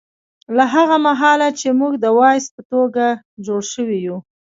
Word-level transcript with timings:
له 0.55 0.63
هغه 0.73 0.97
مهاله 1.07 1.49
چې 1.59 1.67
موږ 1.79 1.93
د 1.99 2.05
ولس 2.19 2.45
په 2.55 2.61
توګه 2.71 3.05
جوړ 3.45 3.61
شوي 3.73 3.97
یو 4.07 4.17